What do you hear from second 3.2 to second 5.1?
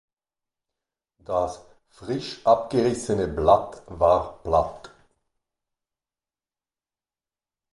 Blatt war platt.